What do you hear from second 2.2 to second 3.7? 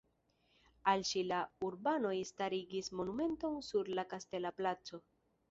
starigis monumenton